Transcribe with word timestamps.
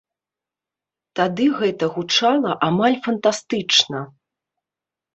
Тады 1.19 1.45
гэта 1.59 1.85
гучала 1.97 2.51
амаль 2.71 3.01
фантастычна. 3.07 3.99